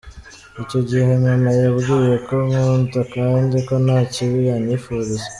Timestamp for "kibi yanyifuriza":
4.13-5.25